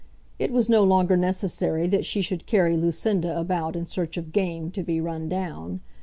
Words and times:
It 0.39 0.51
was 0.51 0.67
no 0.67 0.83
longer 0.83 1.15
necessary 1.15 1.85
that 1.85 2.05
she 2.05 2.23
should 2.23 2.47
carry 2.47 2.75
Lucinda 2.75 3.39
about 3.39 3.75
in 3.75 3.85
search 3.85 4.17
of 4.17 4.31
game 4.31 4.71
to 4.71 4.81
be 4.81 4.99
run 4.99 5.29
down. 5.29 5.81